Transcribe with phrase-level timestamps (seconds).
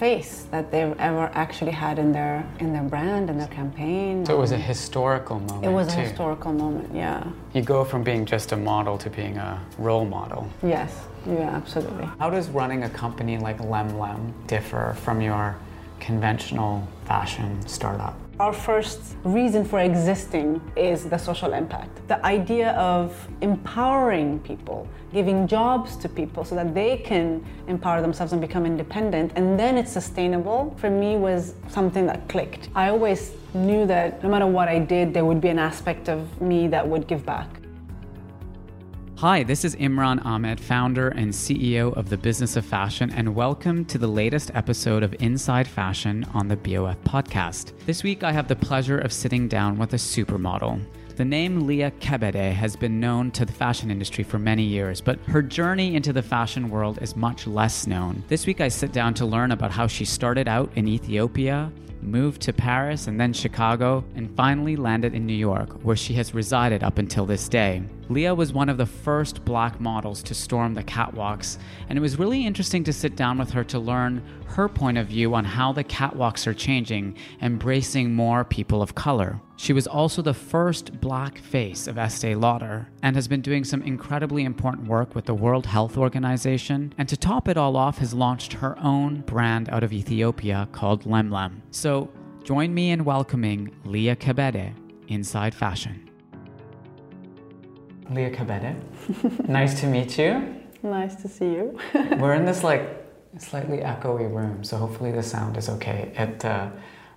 [0.00, 4.24] face that they've ever actually had in their in their brand and their campaign.
[4.24, 5.66] So it was a historical moment.
[5.66, 6.00] It was a too.
[6.00, 7.22] historical moment, yeah.
[7.52, 10.48] You go from being just a model to being a role model.
[10.62, 10.90] Yes,
[11.26, 12.06] yeah, absolutely.
[12.18, 15.58] How does running a company like Lemlem differ from your
[16.00, 18.18] conventional fashion startup?
[18.40, 22.08] Our first reason for existing is the social impact.
[22.08, 28.32] The idea of empowering people, giving jobs to people so that they can empower themselves
[28.32, 32.70] and become independent, and then it's sustainable, for me was something that clicked.
[32.74, 36.40] I always knew that no matter what I did, there would be an aspect of
[36.40, 37.59] me that would give back.
[39.20, 43.84] Hi, this is Imran Ahmed, founder and CEO of the Business of Fashion, and welcome
[43.84, 47.74] to the latest episode of Inside Fashion on the BOF podcast.
[47.84, 50.80] This week, I have the pleasure of sitting down with a supermodel.
[51.16, 55.18] The name Liya Kebede has been known to the fashion industry for many years, but
[55.26, 58.24] her journey into the fashion world is much less known.
[58.28, 61.70] This week, I sit down to learn about how she started out in Ethiopia,
[62.00, 66.32] moved to Paris and then Chicago, and finally landed in New York, where she has
[66.32, 67.82] resided up until this day.
[68.10, 72.18] Liya was one of the first black models to storm the catwalks, and it was
[72.18, 75.72] really interesting to sit down with her to learn her point of view on how
[75.72, 79.40] the catwalks are changing, embracing more people of color.
[79.54, 83.82] She was also the first black face of Estee Lauder and has been doing some
[83.82, 86.92] incredibly important work with the World Health Organization.
[86.98, 91.04] And to top it all off, has launched her own brand out of Ethiopia called
[91.04, 91.60] Lemlem.
[91.70, 92.10] So
[92.42, 94.74] join me in welcoming Liya Kebede
[95.06, 96.09] inside fashion.
[98.10, 100.56] Liya Kebede, nice to meet you.
[100.82, 101.78] Nice to see you.
[102.18, 102.82] We're in this like
[103.38, 106.12] slightly echoey room, so hopefully the sound is okay.
[106.16, 106.70] At uh,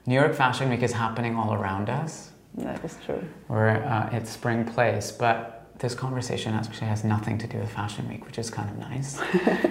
[0.05, 2.31] New York Fashion Week is happening all around us.
[2.57, 3.23] that is true.
[3.47, 8.07] We're uh, at Spring Place, but this conversation actually has nothing to do with Fashion
[8.07, 9.19] Week, which is kind of nice.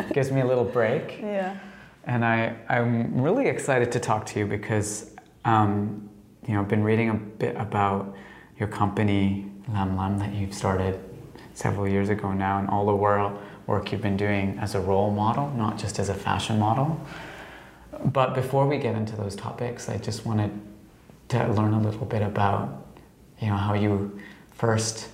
[0.13, 1.21] Gives me a little break.
[1.21, 1.57] Yeah.
[2.05, 5.13] And I, I'm really excited to talk to you because,
[5.45, 6.11] um,
[6.49, 8.17] you know, I've been reading a bit about
[8.59, 10.99] your company, Lemlem, that you've started
[11.55, 15.11] several years ago now, and all the world work you've been doing as a role
[15.11, 17.01] model, not just as a fashion model.
[18.05, 20.51] But before we get into those topics, I just wanted
[21.29, 22.87] to learn a little bit about,
[23.41, 24.19] you know, how you
[24.53, 25.09] first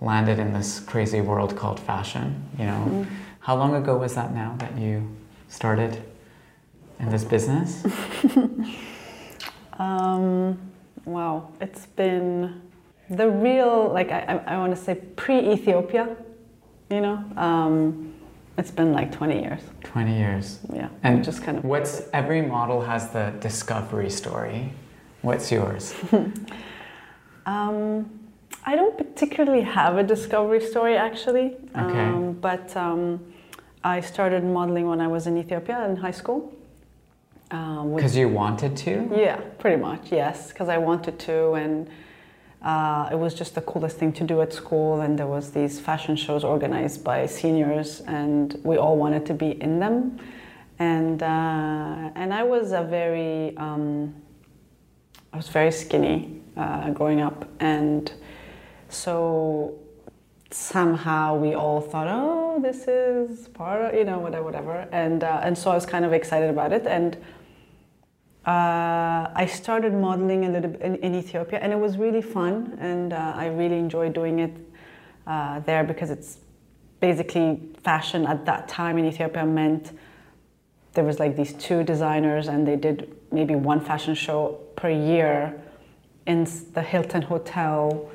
[0.00, 2.48] landed in this crazy world called fashion.
[2.58, 3.06] You know, mm.
[3.40, 5.08] how long ago was that now that you
[5.48, 6.02] started
[6.98, 7.84] in this business?
[9.78, 10.58] um,
[11.04, 12.62] wow, it's been
[13.10, 16.16] the real like I, I want to say pre-Ethiopia.
[16.90, 18.14] You know, um,
[18.56, 19.60] it's been like 20 years.
[19.82, 20.60] 20 years.
[20.72, 20.88] Yeah.
[21.02, 21.64] And just kind of.
[21.64, 24.72] What's every model has the discovery story.
[25.22, 25.94] What's yours?
[27.46, 28.10] um,
[28.66, 31.56] I don't particularly have a discovery story actually.
[31.76, 32.04] Okay.
[32.04, 33.20] Um, but um,
[33.82, 36.52] I started modeling when I was in Ethiopia in high school.
[37.50, 39.08] Because um, you wanted to?
[39.14, 40.48] Yeah, pretty much, yes.
[40.48, 41.88] Because I wanted to, and
[42.64, 45.02] uh, it was just the coolest thing to do at school.
[45.02, 49.50] And there was these fashion shows organized by seniors, and we all wanted to be
[49.62, 50.18] in them.
[50.78, 54.14] And uh, and I was a very um,
[55.32, 58.12] I was very skinny uh, growing up, and
[58.88, 59.78] so
[60.54, 64.88] somehow we all thought, oh, this is part of, you know, whatever, whatever.
[64.92, 66.86] And, uh, and so I was kind of excited about it.
[66.86, 67.16] And
[68.46, 72.76] uh, I started modeling a little in, in, Ethiopia, and it was really fun.
[72.78, 74.54] And uh, I really enjoyed doing it
[75.26, 76.38] uh, there because it's
[77.00, 79.92] basically fashion at that time in Ethiopia meant
[80.92, 85.58] there was like these two designers, and they did maybe one fashion show per year
[86.26, 88.10] in the Hilton Hotel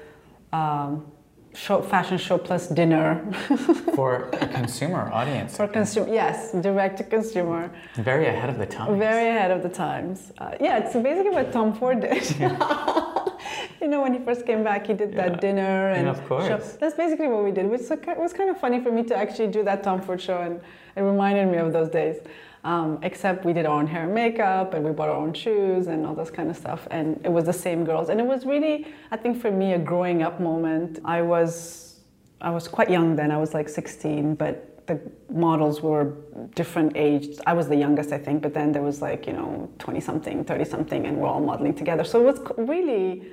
[0.54, 1.12] um,
[1.54, 3.26] show, fashion show plus dinner.
[3.96, 5.58] for a consumer audience.
[5.58, 7.72] For consumer, yes, direct to consumer.
[7.96, 8.98] Very ahead of the times.
[8.98, 10.32] Very ahead of the times.
[10.38, 12.30] Uh, yeah, it's basically what Tom Ford did.
[13.82, 16.48] you know, when he first came back, he did that dinner and, and of course.
[16.48, 16.58] Show.
[16.80, 17.70] That's basically what we did.
[17.70, 20.62] Which was kind of funny for me to actually do that Tom Ford show, and
[20.96, 22.18] it reminded me of those days.
[22.66, 25.88] Um, except we did our own hair and makeup and we bought our own shoes
[25.88, 26.88] and all this kind of stuff.
[26.92, 28.10] And it was the same girls.
[28.10, 31.00] And it was really i think for me a growing up moment.
[31.06, 32.02] I was
[32.42, 33.32] i was quite young then.
[33.32, 36.16] I was like 16 but the models were
[36.56, 39.70] different ages i was the youngest i think but then there was like you know
[39.78, 42.04] 20 something 30 something and we're all modeling together.
[42.04, 43.24] So it was really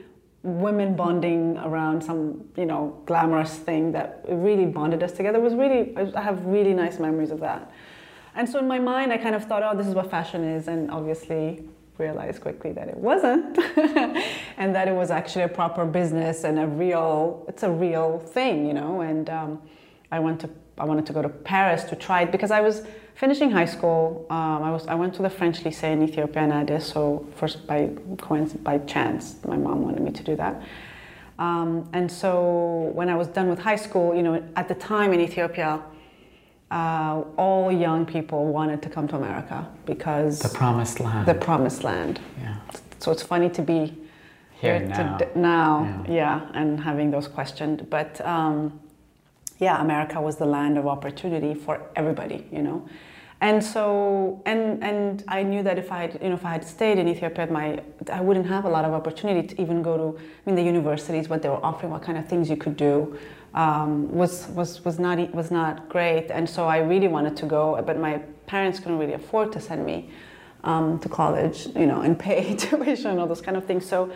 [0.45, 5.39] women bonding around some you know glamorous thing that really bonded us together.
[5.39, 7.73] It was really i have really nice memories of that
[8.37, 10.69] and so in my mind, I kind of thought, oh, this is what fashion is,
[10.69, 11.65] and obviously
[11.99, 13.59] realized quickly that it wasn't,
[14.59, 18.67] and that it was actually a proper business and a real, it's a real thing,
[18.67, 19.01] you know.
[19.01, 19.63] And um,
[20.13, 22.83] I went to, I wanted to go to Paris to try it because I was
[23.15, 24.27] finishing high school.
[24.29, 26.87] Um, I was, I went to the French Lycée in Ethiopia and Addis.
[26.87, 30.63] So first by coincidence, by chance, my mom wanted me to do that.
[31.39, 35.13] Um, and so when I was done with high school, you know, at the time
[35.13, 35.83] in Ethiopia
[36.71, 41.27] uh, all young people wanted to come to America because the promised land.
[41.27, 42.21] The promised land.
[42.41, 42.57] Yeah.
[42.99, 43.97] So it's funny to be
[44.61, 45.19] here, here now.
[45.35, 46.15] Now, yeah.
[46.15, 46.51] yeah.
[46.55, 47.89] and having those questioned.
[47.89, 48.81] But um,
[49.59, 52.89] yeah, America was the land of opportunity for everybody, you know.
[53.41, 56.65] And so, and and I knew that if I had, you know, if I had
[56.65, 60.19] stayed in Ethiopia, my I wouldn't have a lot of opportunity to even go to,
[60.19, 63.17] I mean, the universities, what they were offering, what kind of things you could do
[63.57, 66.31] um, was, was, was, not, was not great.
[66.31, 69.85] And so I really wanted to go, but my parents couldn't really afford to send
[69.85, 70.11] me
[70.63, 73.87] um, to college, you know, and pay tuition, all those kind of things.
[73.87, 74.13] So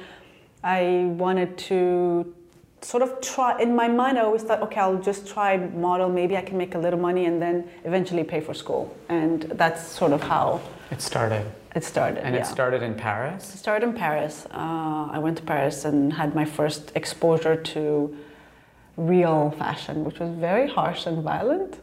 [0.62, 2.34] I wanted to
[2.82, 6.36] sort of try, in my mind, I always thought, okay, I'll just try model, maybe
[6.36, 8.94] I can make a little money and then eventually pay for school.
[9.08, 11.46] And that's sort of how it started.
[11.74, 12.24] It started.
[12.24, 12.42] And yeah.
[12.42, 13.54] it started in Paris?
[13.54, 14.46] It started in Paris.
[14.50, 18.16] Uh, I went to Paris and had my first exposure to
[19.00, 21.80] real fashion, which was very harsh and violent.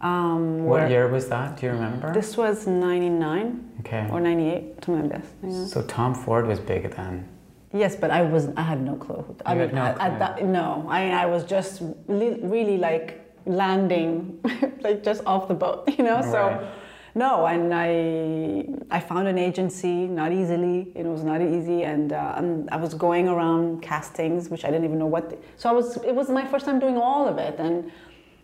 [0.00, 1.56] Um, what year was that?
[1.56, 2.12] Do you remember?
[2.12, 4.08] This was 99 okay.
[4.10, 5.72] or 98, something like this.
[5.72, 7.28] So Tom Ford was big then?
[7.72, 9.24] Yes, but I was I had no clue.
[9.28, 14.40] You I mean, no, I, that, no, I, I was just really like landing,
[14.80, 16.20] like just off the boat, you know.
[16.20, 16.24] Right.
[16.24, 16.68] So
[17.14, 20.90] no, and I I found an agency not easily.
[20.96, 22.42] It was not easy, and uh,
[22.72, 25.30] I was going around castings, which I didn't even know what.
[25.30, 25.96] The, so I was.
[25.98, 27.92] It was my first time doing all of it, and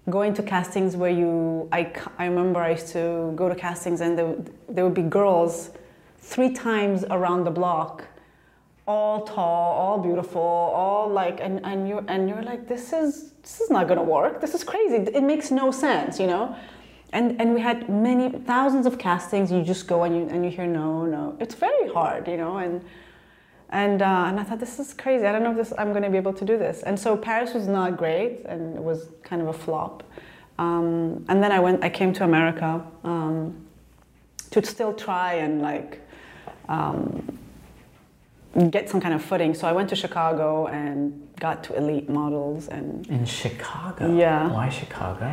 [0.09, 1.69] going to castings where you.
[1.73, 4.37] I I remember I used to go to castings, and there,
[4.69, 5.71] there would be girls
[6.19, 8.05] three times around the block
[8.87, 13.61] all tall, all beautiful, all like, and, and you're and you're like, this is this
[13.61, 14.41] is not gonna work.
[14.41, 14.97] This is crazy.
[15.13, 16.57] It makes no sense, you know
[17.13, 20.51] and and we had many thousands of castings you just go and you and you
[20.51, 22.83] hear no no it's very hard you know and
[23.73, 25.25] And, uh, and I thought, this is crazy.
[25.29, 26.83] I don't know if this, I'm going to be able to do this.
[26.83, 30.03] And so Paris was not great and it was kind of a flop.
[30.59, 33.55] Um, and then I went, I came to America um,
[34.51, 36.01] to still try and like
[36.69, 37.39] um,
[38.71, 39.55] get some kind of footing.
[39.55, 44.13] So I went to Chicago and got to elite models and In Chicago?
[44.17, 44.51] Yeah.
[44.53, 45.31] Why Chicago?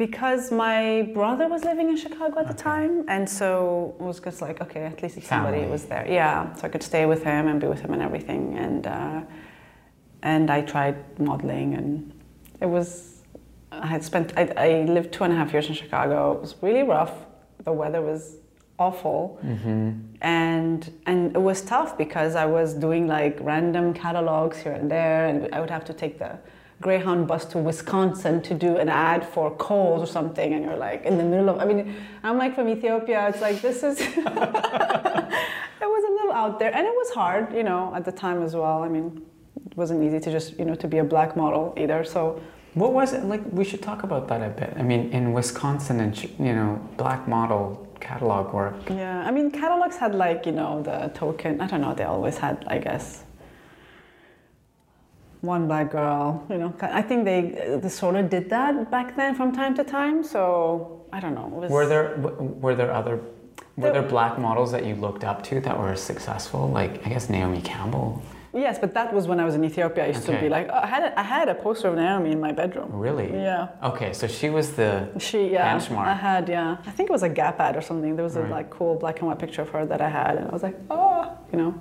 [0.00, 4.40] Because my brother was living in Chicago at the time, and so it was just
[4.40, 5.70] like, okay, at least somebody Family.
[5.70, 6.06] was there.
[6.08, 8.56] Yeah, so I could stay with him and be with him and everything.
[8.56, 9.20] And uh,
[10.22, 10.96] and I tried
[11.28, 11.90] modeling, and
[12.62, 12.88] it was.
[13.70, 14.32] I had spent.
[14.38, 16.32] I, I lived two and a half years in Chicago.
[16.36, 17.14] It was really rough.
[17.68, 18.22] The weather was
[18.78, 19.38] awful,
[20.22, 20.80] and
[21.10, 25.54] and it was tough because I was doing like random catalogs here and there, and
[25.54, 26.32] I would have to take the
[26.80, 31.04] Greyhound bus to Wisconsin to do an ad for Kohl's or something, and you're like
[31.04, 31.58] in the middle of.
[31.58, 33.28] I mean, I'm like from Ethiopia.
[33.28, 34.00] It's like this is.
[34.00, 38.42] it was a little out there, and it was hard, you know, at the time
[38.42, 38.82] as well.
[38.82, 39.22] I mean,
[39.70, 42.02] it wasn't easy to just you know to be a black model either.
[42.04, 42.40] So
[42.74, 43.42] What was it like?
[43.52, 44.72] We should talk about that a bit.
[44.78, 46.12] I mean, in Wisconsin and
[46.46, 47.62] you know, black model
[48.00, 48.76] catalog work.
[48.88, 51.60] yeah, I mean, catalogs had like you know the token.
[51.60, 51.94] I don't know.
[51.94, 53.24] They always had, I guess.
[55.40, 56.74] One black girl, you know.
[56.82, 60.22] I think they, uh, they sort of did that back then from time to time.
[60.22, 61.46] So I don't know.
[61.48, 63.20] Was, Were there were there other
[63.76, 66.68] were There- black models that you looked up to that were successful?
[66.68, 68.22] Like I guess Naomi Campbell.
[68.52, 70.04] Yes, but that was when I was in Ethiopia.
[70.04, 72.32] I used to be like, oh, I had a, I had a poster of Naomi
[72.32, 72.90] in my bedroom.
[72.92, 73.30] Really?
[73.32, 73.68] Yeah.
[73.90, 75.72] Okay, so she was the She yeah.
[75.72, 76.06] benchmark.
[76.06, 76.76] I had yeah.
[76.84, 78.16] I think it was a Gap ad or something.
[78.16, 80.48] There was a like cool black and white picture of her that I had, and
[80.48, 81.72] I was like, oh, you know.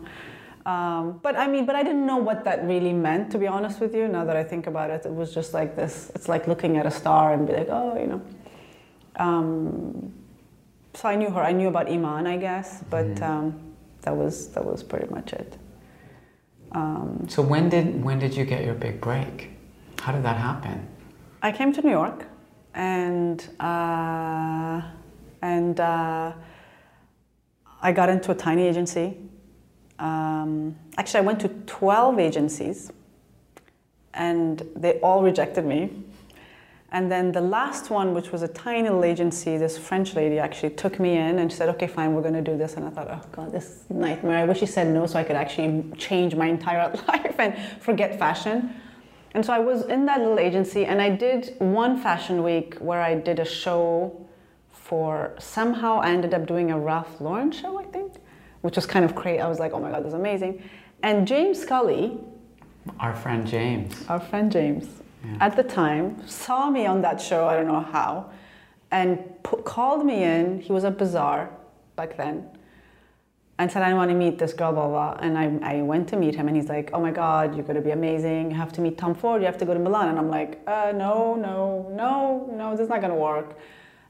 [0.66, 3.32] Um, but I mean, but I didn't know what that really meant.
[3.32, 5.76] To be honest with you, now that I think about it, it was just like
[5.76, 6.12] this.
[6.16, 8.22] It's like looking at a star and be like, oh, you know.
[9.16, 10.14] Um,
[10.94, 11.42] so I knew her.
[11.42, 13.24] I knew about Iman, I guess, but Mm-hmm.
[13.24, 13.60] um,
[14.02, 15.58] that was that was pretty much it.
[16.72, 19.50] Um, So when did when did you get your big break?
[20.02, 20.88] How did that happen?
[21.42, 22.26] I came to New York,
[22.74, 24.82] and uh,
[25.42, 26.34] and uh,
[27.82, 29.18] I got into a tiny agency.
[30.00, 32.92] Um, actually, I went to twelve agencies,
[34.14, 35.92] and they all rejected me.
[36.92, 40.72] And then the last one, which was a tiny little agency, this French lady actually
[40.72, 42.90] took me in and she said, "Okay, fine, we're going to do this." And I
[42.90, 44.38] thought, "Oh God, this nightmare!
[44.40, 48.18] I wish she said no, so I could actually change my entire life and forget
[48.18, 48.74] fashion."
[49.36, 53.02] And so I was in that little agency, and I did one fashion week where
[53.02, 54.28] I did a show
[54.72, 55.36] for.
[55.38, 58.14] Somehow, I ended up doing a Ralph Lauren show, I think,
[58.62, 59.40] which was kind of crazy.
[59.42, 60.62] I was like, "Oh my God, this is amazing!"
[61.04, 62.18] And James Scully,
[63.00, 64.06] Our friend James.
[64.10, 64.86] our friend James,
[65.40, 68.30] at the time, saw me on that show, I don't know how,
[68.92, 70.60] and pu- called me in.
[70.62, 71.50] He was at Bazaar
[71.96, 72.46] back then,
[73.58, 75.18] and said, I want to meet this girl, blah, blah.
[75.22, 77.76] And I, I went to meet him, and he's like, Oh my God, you're going
[77.76, 78.52] to be amazing.
[78.52, 79.42] You have to meet Tom Ford.
[79.42, 80.08] You have to go to Milan.
[80.10, 83.58] And I'm like, uh, No, no, no, no, this is not going to work.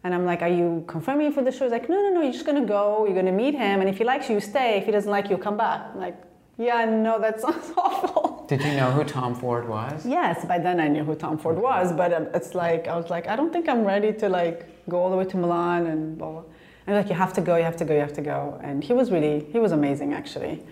[0.04, 1.66] And I'm like, Are you confirming for the show?
[1.66, 3.06] He's like, No, no, no, you're just going to go.
[3.06, 3.82] You're going to meet him.
[3.82, 4.78] And if he likes you, you stay.
[4.78, 5.92] If he doesn't like you, come back.
[5.94, 6.18] I'm like,
[6.58, 8.46] Yeah, no, that sounds awful.
[8.48, 10.06] Did you know who Tom Ford was?
[10.06, 13.10] Yes, by then I knew who Tom Ford was, but um, it's like I was
[13.12, 16.18] like, I don't think I'm ready to like go all the way to Milan and
[16.18, 16.44] blah blah.
[16.88, 18.60] And like, you have to go, you have to go, you have to go.
[18.64, 20.64] And he was really, he was amazing actually.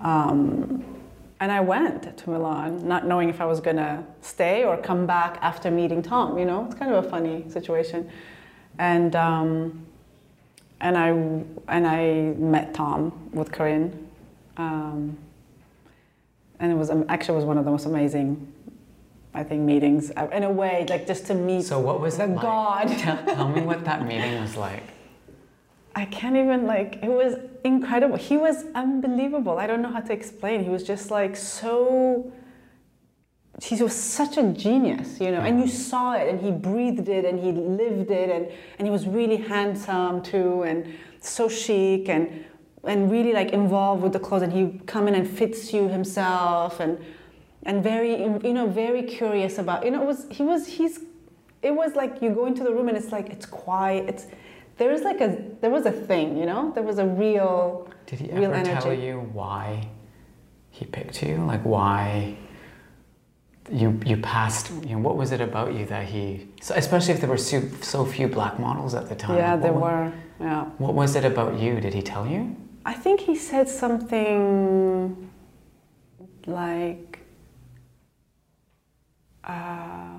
[0.00, 0.84] Um,
[1.40, 5.38] and I went to Milan, not knowing if I was gonna stay or come back
[5.42, 6.38] after meeting Tom.
[6.38, 8.08] You know, it's kind of a funny situation.
[8.78, 9.86] And um,
[10.80, 14.08] and I and I met Tom with Carine.
[14.56, 15.18] Um,
[16.58, 18.52] and it was um, actually it was one of the most amazing
[19.34, 22.24] I think meetings uh, in a way like just to meet So what was the
[22.24, 22.42] it like?
[22.42, 24.82] god tell me what that meeting was like.
[25.94, 30.12] I can't even like it was incredible he was unbelievable I don't know how to
[30.12, 32.32] explain he was just like so
[33.62, 37.24] he was such a genius you know and you saw it and he breathed it
[37.24, 42.44] and he lived it and and he was really handsome too and so chic and
[42.84, 46.80] and really like involved with the clothes and he come in and fits you himself
[46.80, 46.98] and
[47.64, 51.00] and very you know very curious about you know it was he was he's
[51.62, 54.26] it was like you go into the room and it's like it's quiet it's
[54.78, 56.72] there is like a there was a thing you know?
[56.72, 58.80] There was a real Did he ever energy.
[58.80, 59.88] tell you why
[60.70, 61.36] he picked you?
[61.38, 62.36] Like why
[63.70, 64.70] you you passed?
[64.88, 66.48] You know, what was it about you that he?
[66.60, 69.36] So especially if there were so, so few black models at the time.
[69.36, 71.80] yeah there were yeah What was it about you?
[71.80, 72.56] Did he tell you?
[72.84, 75.30] I think he said something
[76.46, 77.18] like,
[79.42, 80.18] uh,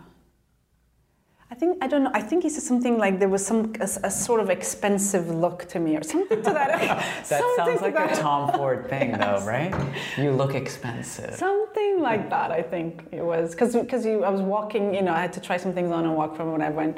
[1.59, 2.11] think I don't know.
[2.13, 5.65] I think he said something like there was some a, a sort of expensive look
[5.69, 6.69] to me or something to that.
[6.79, 8.17] that something sounds like that.
[8.17, 9.73] a Tom Ford thing, though, right?
[10.17, 11.33] You look expensive.
[11.35, 12.51] Something like that.
[12.51, 14.93] I think it was because because I was walking.
[14.93, 16.97] You know, I had to try some things on and walk from when I went,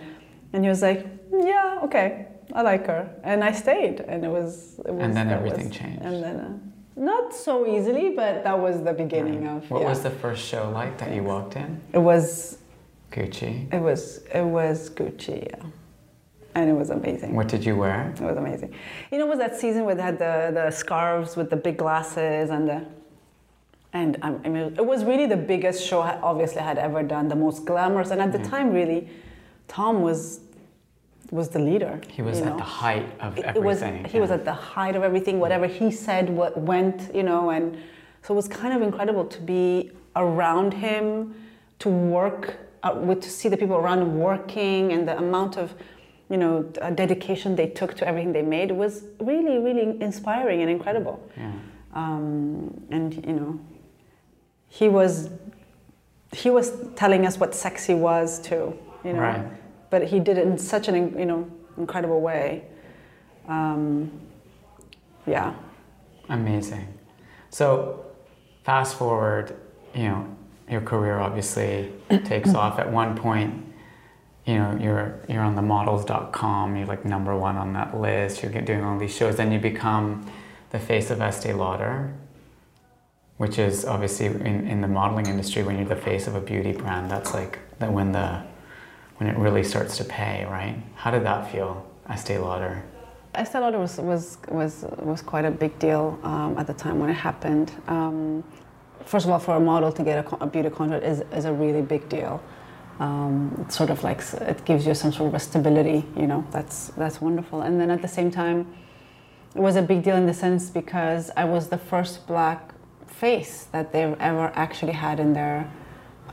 [0.54, 4.80] and he was like, "Yeah, okay, I like her," and I stayed, and it was.
[4.86, 6.02] It was And then everything was- changed.
[6.02, 6.40] And then.
[6.40, 6.58] Uh,
[7.00, 9.72] not so easily, but that was the beginning of.
[9.72, 9.90] What yeah.
[9.90, 11.80] was the first show like that you walked in?
[11.94, 12.59] It was
[13.12, 13.74] Gucci.
[13.74, 15.66] it was it was Gucci, yeah,
[16.56, 17.34] and it was amazing.
[17.36, 18.14] What did you wear?
[18.16, 18.74] It was amazing.
[19.12, 21.78] You know, it was that season where they had the, the scarves with the big
[21.78, 22.86] glasses and the.
[23.92, 27.02] And um, I mean, it was really the biggest show I obviously I had ever
[27.02, 28.12] done, the most glamorous.
[28.12, 29.10] And at the time, really,
[29.68, 30.42] Tom was
[31.32, 32.00] was the leader.
[32.08, 32.58] He was at know.
[32.58, 34.12] the height of It- it was, everything.
[34.12, 35.40] he was at the height of everything.
[35.40, 37.78] Whatever he said, what went, you know, and
[38.24, 41.34] so it was kind of incredible to be around him,
[41.80, 45.74] to work uh, with, to see the people around working, and the amount of,
[46.30, 50.70] you know, uh, dedication they took to everything they made was really, really inspiring and
[50.70, 51.20] incredible.
[51.38, 51.52] Yeah.
[51.94, 53.60] Um, and you know,
[54.68, 55.30] he was,
[56.32, 58.78] he was telling us what sexy was too.
[59.04, 59.46] You know, Right.
[59.90, 62.64] but he did it in such an you know incredible way.
[63.48, 64.12] Um,
[65.26, 65.54] yeah.
[66.30, 66.88] Amazing.
[67.50, 68.06] So,
[68.64, 69.56] fast forward,
[69.96, 70.38] you know,
[70.70, 71.92] your career obviously
[72.26, 72.80] takes off.
[72.80, 73.66] At one point,
[74.46, 78.52] you know, you're you're on the models.com, you're like number one on that list, you're
[78.62, 80.30] doing all these shows, then you become
[80.72, 82.14] the face of Estee Lauder,
[83.38, 86.72] which is obviously in, in the modeling industry, when you're the face of a beauty
[86.72, 88.44] brand, that's like the, when the
[89.20, 90.82] when it really starts to pay, right?
[90.96, 92.82] How did that feel, Estee Lauder?
[93.36, 97.10] Estee Lauder was, was, was, was quite a big deal um, at the time when
[97.10, 97.72] it happened.
[97.88, 98.46] Um,
[99.06, 101.54] first of all, for a model to get a, a beauty contract is, is a
[101.54, 102.42] really big deal.
[103.00, 106.46] Um, it's sort of like it gives you some sort of a stability, you know,
[106.52, 107.62] that's, that's wonderful.
[107.62, 108.68] And then at the same time,
[109.56, 112.74] it was a big deal in the sense because I was the first black
[113.08, 115.72] face that they've ever actually had in their,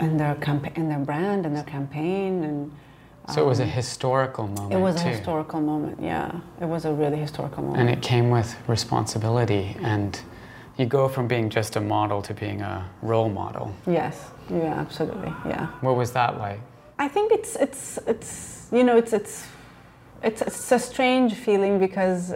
[0.00, 2.42] in their, campa- in their brand, in their campaign.
[2.44, 2.72] And,
[3.30, 4.72] So it was a historical moment.
[4.74, 5.10] Um, it was a too.
[5.10, 6.40] historical moment, yeah.
[6.60, 7.80] It was a really historical moment.
[7.80, 10.20] And it came with responsibility, and
[10.78, 13.74] you go from being just a model to being a role model.
[13.86, 15.66] Yes, yeah, absolutely, yeah.
[15.80, 16.60] What was that like?
[16.98, 19.46] I think it's it's it's you know it's it's
[20.22, 22.34] it's it's a strange feeling because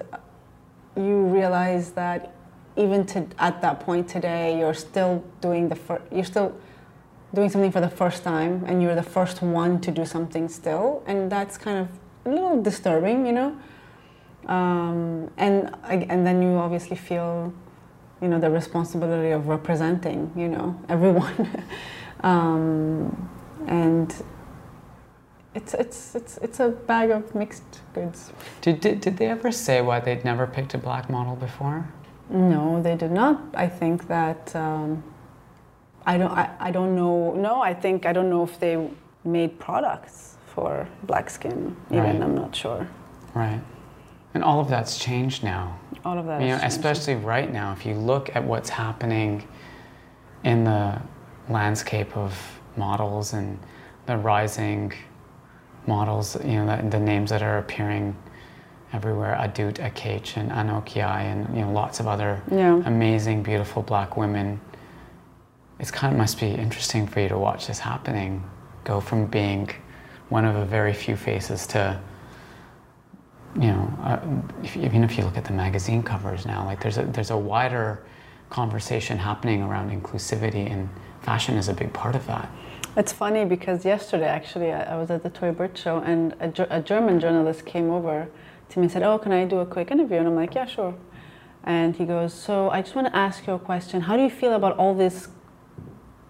[0.96, 2.35] you realize that
[2.76, 6.55] even to at that point today you're still doing the fir- you're still
[7.35, 11.03] doing something for the first time and you're the first one to do something still
[11.07, 11.88] and that's kind of
[12.26, 13.57] a little disturbing you know
[14.46, 17.53] um, and and then you obviously feel
[18.22, 21.64] you know the responsibility of representing you know everyone
[22.22, 23.28] um,
[23.66, 24.14] and
[25.54, 29.80] it's it's it's it's a bag of mixed goods Did, did, did they ever say
[29.83, 31.88] why they'd never picked a black model before?
[32.28, 35.02] no they did not i think that um,
[36.06, 38.88] i don't I, I don't know no i think i don't know if they
[39.24, 42.22] made products for black skin even Right.
[42.22, 42.87] i'm not sure
[43.35, 43.61] Right.
[44.35, 45.79] And all of that's changed now.
[46.05, 46.77] all of that You know, changed.
[46.77, 49.47] especially right now, if you look at what's happening
[50.45, 51.01] in the
[51.49, 53.59] landscape of models and
[54.07, 54.93] the rising
[55.87, 58.16] models, you know, the, the names that are appearing
[58.93, 62.81] everywhere, Adut Akech and Anok Yai and, you know, lots of other Yeah.
[62.87, 64.61] amazing, beautiful black women.
[65.79, 68.45] It's kind of must be interesting for you to watch this happening,
[68.85, 69.71] go from being
[70.29, 71.99] one of a very few faces to
[73.56, 74.20] you know, uh,
[74.62, 77.36] if, even if you look at the magazine covers now, like there's a there's a
[77.36, 78.02] wider
[78.48, 80.88] conversation happening around inclusivity, and
[81.22, 82.48] fashion is a big part of that.
[82.96, 86.78] It's funny because yesterday, actually, I, I was at the Tory Burch show and a,
[86.78, 88.28] a German journalist came over
[88.68, 90.16] to me and said, Oh, can I do a quick interview?
[90.18, 90.94] And I'm like, Yeah, sure.
[91.62, 94.00] And he goes, So I just want to ask you a question.
[94.00, 95.28] How do you feel about all these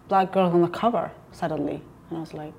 [0.08, 1.82] black girls on the cover suddenly?
[2.10, 2.54] And I was like,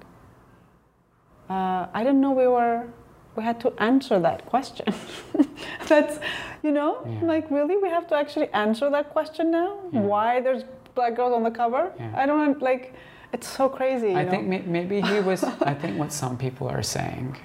[1.50, 2.88] uh, I didn't know we were,
[3.36, 4.94] we had to answer that question.
[5.88, 6.20] That's,
[6.64, 7.26] you know, Yeah.
[7.26, 7.78] like, really?
[7.78, 9.78] We have to actually answer that question now?
[9.92, 10.64] Why there's
[10.96, 11.92] black girls on the cover?
[11.98, 12.12] Yeah.
[12.16, 12.94] I don't, like,
[13.34, 14.10] it's so crazy.
[14.12, 14.32] You I know?
[14.32, 15.44] think may, maybe he was.
[15.72, 17.38] I think what some people are saying,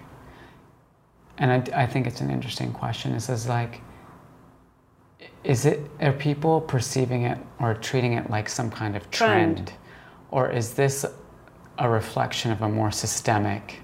[1.38, 3.12] and I, I think it's an interesting question.
[3.12, 3.81] Is is like,
[5.44, 9.72] is it are people perceiving it or treating it like some kind of trend, Trend.
[10.33, 11.07] or is this
[11.79, 13.81] a reflection of a more systemic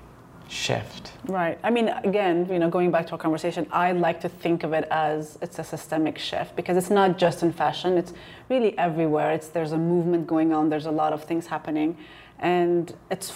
[0.52, 1.12] shift?
[1.26, 1.58] Right.
[1.62, 4.72] I mean, again, you know, going back to our conversation, I like to think of
[4.72, 8.12] it as it's a systemic shift because it's not just in fashion; it's
[8.48, 9.32] really everywhere.
[9.32, 10.68] It's there's a movement going on.
[10.68, 11.96] There's a lot of things happening,
[12.38, 13.32] and it's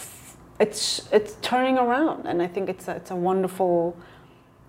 [0.59, 3.97] it's it's turning around, and I think it's a, it's a wonderful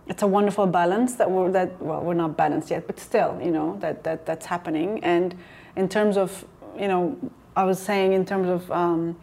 [0.06, 3.50] it's a wonderful balance that we're that well we're not balanced yet, but still you
[3.50, 5.04] know that that that's happening.
[5.04, 5.34] And
[5.76, 6.44] in terms of
[6.78, 7.16] you know,
[7.56, 9.16] I was saying in terms of um,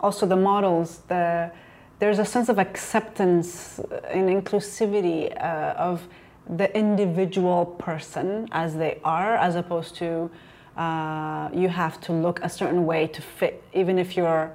[0.00, 1.50] also the models, the
[1.98, 3.80] there's a sense of acceptance
[4.10, 6.06] and inclusivity uh, of
[6.48, 10.30] the individual person as they are, as opposed to
[10.76, 14.52] uh, you have to look a certain way to fit, even if you're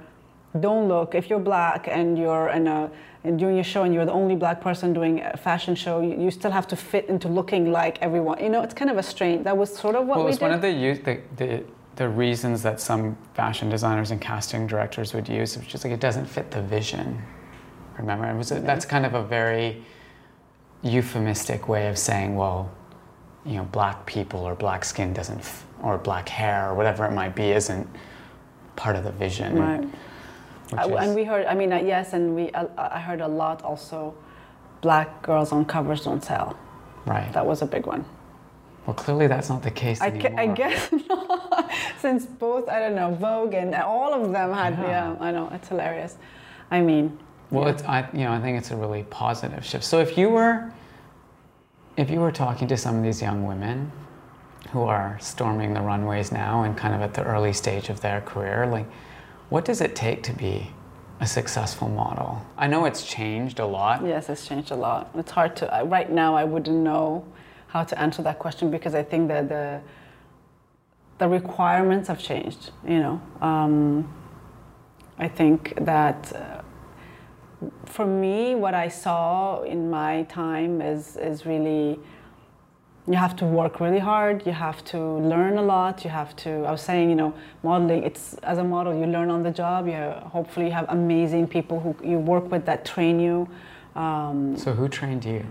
[0.60, 2.90] don't look if you're black and you're in a
[3.24, 6.20] and doing a show and you're the only black person doing a fashion show you,
[6.20, 9.02] you, still have to fit into looking like everyone you know it's kind of a
[9.02, 10.44] strain that was sort of what well, we was did.
[10.44, 10.72] one of the,
[11.04, 11.64] the, the
[11.96, 16.00] the reasons that some fashion designers and casting directors would use it's just like it
[16.00, 17.22] doesn't fit the vision
[17.98, 19.82] remember it was a, that's kind of a very
[20.82, 22.70] euphemistic way of saying well
[23.44, 27.12] you know black people or black skin doesn't f- or black hair or whatever it
[27.12, 27.86] might be isn't
[28.76, 29.88] part of the vision right
[30.78, 33.62] uh, and we heard, I mean, uh, yes, and we, uh, I heard a lot
[33.62, 34.14] also
[34.80, 36.58] black girls on covers don't sell.
[37.06, 37.32] Right.
[37.32, 38.04] That was a big one.
[38.86, 40.40] Well, clearly that's not the case I, anymore.
[40.40, 41.70] I guess not.
[41.98, 45.48] Since both, I don't know, Vogue and all of them had, yeah, yeah I know,
[45.52, 46.16] it's hilarious.
[46.70, 47.18] I mean.
[47.50, 47.70] Well, yeah.
[47.70, 49.84] it's, I, you know, I think it's a really positive shift.
[49.84, 50.72] So if you were,
[51.96, 53.92] if you were talking to some of these young women
[54.70, 58.20] who are storming the runways now and kind of at the early stage of their
[58.22, 58.86] career, like,
[59.50, 60.70] what does it take to be
[61.20, 62.44] a successful model?
[62.56, 64.04] I know it's changed a lot.
[64.04, 65.10] Yes, it's changed a lot.
[65.14, 67.24] It's hard to, right now, I wouldn't know
[67.72, 69.80] how to answer that question because I think that the,
[71.16, 73.22] the requirements have changed, you know.
[73.40, 74.12] Um,
[75.18, 76.60] I think that uh,
[77.86, 81.98] for me, what I saw in my time is, is really
[83.08, 84.96] you have to work really hard you have to
[85.32, 88.62] learn a lot you have to i was saying you know modeling it's as a
[88.62, 89.94] model you learn on the job you
[90.36, 93.48] hopefully you have amazing people who you work with that train you
[93.96, 95.44] um, so who trained you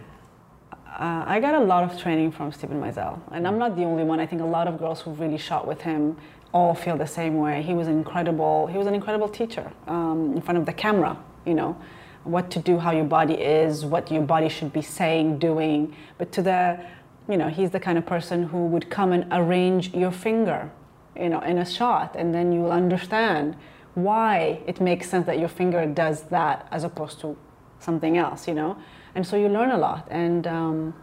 [1.00, 4.04] uh, i got a lot of training from Steven Meisel and i'm not the only
[4.04, 4.20] one.
[4.20, 6.18] I think a lot of girls who really shot with him
[6.54, 7.62] all feel the same way.
[7.62, 8.68] He was incredible.
[8.68, 11.76] He was an incredible teacher um, in front of the camera you know
[12.24, 15.96] what to do how your body is what your body should be saying doing.
[16.18, 16.86] But to the
[17.32, 20.70] you know, he's the kind of person who would come and arrange your finger,
[21.16, 23.56] you know, in a shot, and then you will understand
[23.94, 27.38] why it makes sense that your finger does that as opposed to
[27.82, 28.78] something else, you know.
[29.16, 30.94] And so you learn a lot, and um,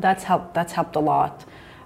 [0.00, 0.54] that's helped.
[0.54, 1.44] That's helped a lot,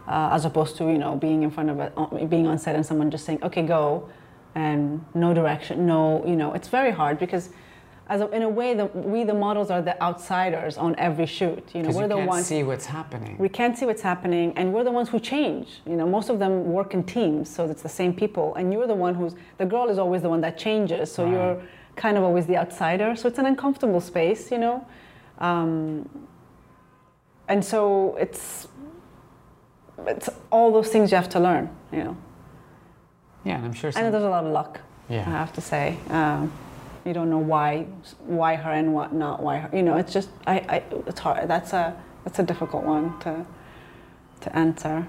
[0.09, 2.87] uh, as opposed to you know being in front of a, being on set and
[2.87, 4.09] someone just saying, "Okay, go,"
[4.55, 6.55] and no direction, no, you know.
[6.55, 7.51] It's very hard because
[8.09, 11.65] as a, in a way, the, we the models are the outsiders on every shoot.
[11.75, 13.37] You know, we're you the can't ones see what's happening.
[13.39, 15.81] We can't see what's happening, and we're the ones who change.
[15.87, 18.87] You know, most of them work in teams, so it's the same people, and you're
[18.87, 21.13] the one who's the girl is always the one that changes.
[21.13, 21.33] So right.
[21.33, 21.63] you're
[21.97, 23.17] kind of always the outsider.
[23.17, 24.87] So it's an uncomfortable space, you know,
[25.39, 26.09] um,
[27.49, 28.69] and so it's
[30.07, 31.71] it's all those things you have to learn.
[31.93, 32.17] You know.
[33.45, 33.93] Yeah, and I'm sure.
[33.93, 34.05] Some...
[34.05, 34.81] And there's a lot of luck.
[35.09, 35.21] Yeah.
[35.21, 35.99] I have to say.
[36.09, 36.53] Um,
[37.05, 37.87] you don't know why
[38.27, 41.49] why her and what not why her you know it's just I, I it's hard
[41.49, 43.45] that's a that's a difficult one to
[44.43, 45.09] to answer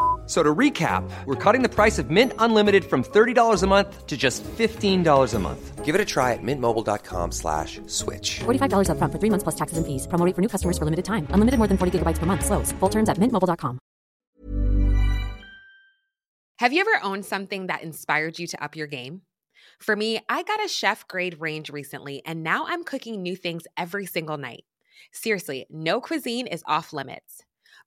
[0.31, 4.15] So to recap, we're cutting the price of Mint Unlimited from $30 a month to
[4.15, 5.83] just $15 a month.
[5.83, 8.39] Give it a try at mintmobile.com slash switch.
[8.39, 10.07] $45 up front for three months plus taxes and fees.
[10.07, 11.27] Promo for new customers for limited time.
[11.31, 12.45] Unlimited more than 40 gigabytes per month.
[12.45, 12.71] Slows.
[12.79, 13.77] Full terms at mintmobile.com.
[16.59, 19.23] Have you ever owned something that inspired you to up your game?
[19.79, 23.63] For me, I got a chef grade range recently, and now I'm cooking new things
[23.75, 24.63] every single night.
[25.11, 27.43] Seriously, no cuisine is off limits.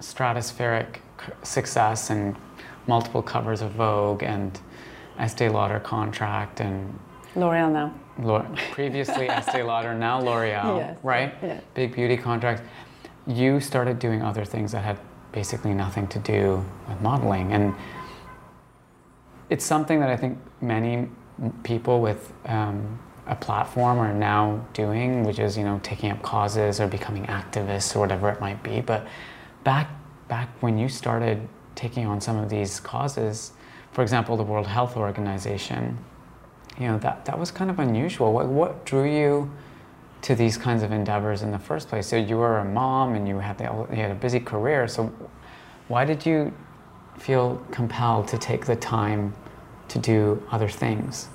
[0.00, 0.96] stratospheric
[1.42, 2.36] success and
[2.86, 4.58] multiple covers of Vogue and
[5.18, 6.98] Estee Lauder contract and
[7.36, 7.94] L'Oreal now.
[8.72, 11.34] previously Estee Lauder, now L'Oreal, Yes, right?
[11.42, 11.60] yeah.
[11.74, 12.62] Big beauty contract.
[13.26, 14.98] You started doing other things that had
[15.32, 17.74] basically nothing to do with modeling, and
[19.50, 21.08] it's something that I think many
[21.62, 26.80] people with um, a platform are now doing, which is you know taking up causes
[26.80, 28.80] or becoming activists or whatever it might be.
[28.80, 29.06] But
[29.64, 29.90] back
[30.28, 33.52] back when you started taking on some of these causes,
[33.92, 35.98] for example, the World Health Organization,
[36.78, 38.32] you know that that was kind of unusual.
[38.32, 39.50] What what drew you
[40.22, 42.06] to these kinds of endeavors in the first place?
[42.06, 44.88] So you were a mom and you had the, you had a busy career.
[44.88, 45.12] So
[45.88, 46.52] why did you
[47.18, 49.32] feel compelled to take the time
[49.88, 51.28] to do other things?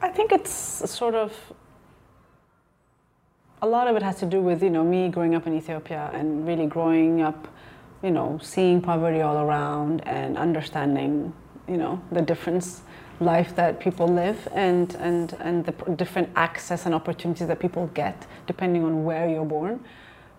[0.00, 0.52] I think it's
[0.90, 1.32] sort of
[3.62, 6.10] a lot of it has to do with you know me growing up in Ethiopia
[6.12, 7.48] and really growing up,
[8.02, 11.32] you know, seeing poverty all around and understanding,
[11.66, 12.82] you know, the difference
[13.18, 18.26] life that people live and and and the different access and opportunities that people get
[18.46, 19.80] depending on where you're born.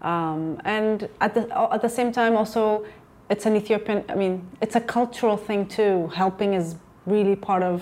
[0.03, 2.86] Um, and at the at the same time also
[3.30, 6.08] it's an Ethiopian I mean it's a cultural thing too.
[6.13, 6.75] Helping is
[7.08, 7.82] really part of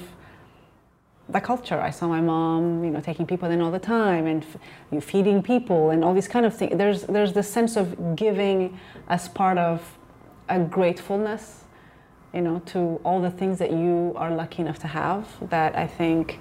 [1.30, 1.80] the culture.
[1.80, 4.46] I saw my mom, you know, taking people in all the time and
[4.94, 6.78] f- feeding people and all these kind of things.
[6.78, 9.98] There's there's this sense of giving as part of
[10.50, 11.64] a gratefulness,
[12.34, 15.28] you know, to all the things that you are lucky enough to have.
[15.50, 16.40] That I think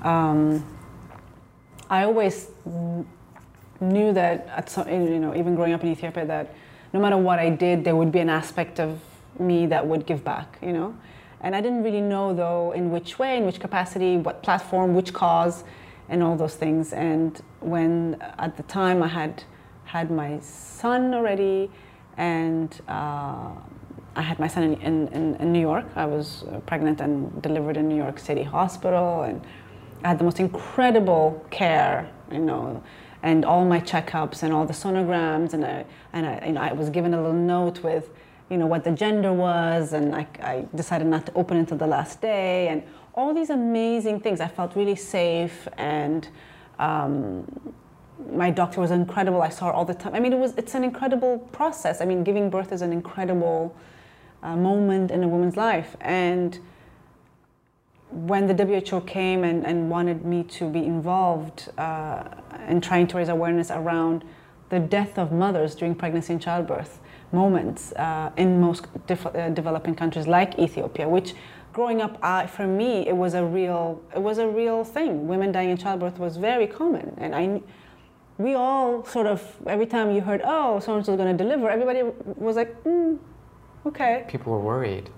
[0.00, 0.64] um,
[1.90, 3.06] I always kn-
[3.80, 6.54] knew that at some, you know, even growing up in Ethiopia, that
[6.94, 8.98] no matter what I did, there would be an aspect of
[9.38, 10.96] me that would give back, you know.
[11.42, 15.12] And I didn't really know though in which way, in which capacity, what platform, which
[15.12, 15.64] cause,
[16.08, 16.92] and all those things.
[16.92, 19.44] And when at the time I had
[19.84, 21.70] had my son already,
[22.16, 23.50] and uh,
[24.14, 25.86] I had my son in, in, in, New York.
[25.96, 29.40] I was uh, pregnant and delivered in New York City Hospital, and
[30.04, 32.82] I had the most incredible care, you know,
[33.22, 36.72] and all my checkups and all the sonograms, and I, and I, you know, I
[36.72, 38.10] was given a little note with,
[38.50, 41.86] you know, what the gender was, and I, I decided not to open until the
[41.86, 42.82] last day, and
[43.14, 44.40] all these amazing things.
[44.40, 46.28] I felt really safe, and
[46.78, 47.74] um,
[48.30, 49.42] my doctor was incredible.
[49.42, 50.14] I saw her all the time.
[50.14, 52.00] I mean, it was it's an incredible process.
[52.00, 53.74] I mean, giving birth is an incredible
[54.42, 56.58] uh, moment in a woman's life, and
[58.12, 62.24] when the WHO came and, and wanted me to be involved uh,
[62.68, 64.22] in trying to raise awareness around
[64.68, 67.00] the death of mothers during pregnancy and childbirth
[67.32, 71.34] moments uh, in most uh, developing countries like Ethiopia, which
[71.72, 75.26] growing up I, for me it was a real it was a real thing.
[75.28, 77.62] Women dying in childbirth was very common, and I
[78.38, 81.68] we all sort of every time you heard oh so and so's going to deliver,
[81.70, 82.02] everybody
[82.36, 83.18] was like mm,
[83.86, 85.10] okay People were worried.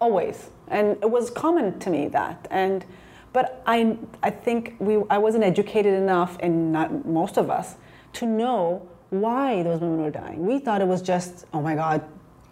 [0.00, 2.84] always and it was common to me that and
[3.32, 7.76] but i i think we i wasn't educated enough and not most of us
[8.12, 8.86] to know
[9.20, 12.00] why those women were dying we thought it was just oh my god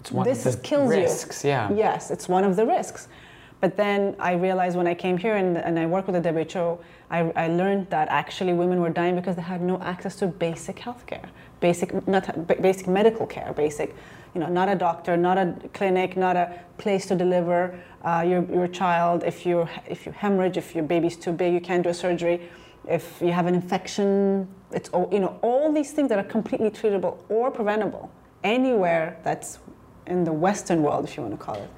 [0.00, 1.50] It's one this of the kills risks, you.
[1.50, 1.70] yeah.
[1.86, 3.08] Yes, it's one of the risks.
[3.62, 6.66] But then I realized when I came here and, and I worked with the WHO,
[7.16, 10.76] I, I learned that actually women were dying because they had no access to basic
[10.80, 11.28] health care,
[11.60, 12.24] basic, not
[12.60, 13.94] basic medical care, basic,
[14.34, 18.44] you know, not a doctor, not a clinic, not a place to deliver uh, your,
[18.50, 19.24] your child.
[19.24, 22.48] If you if you hemorrhage, if your baby's too big, you can't do a surgery.
[22.88, 26.70] If you have an infection, it's all, you know all these things that are completely
[26.70, 28.10] treatable or preventable
[28.42, 29.58] anywhere that's
[30.06, 31.70] in the Western world, if you want to call it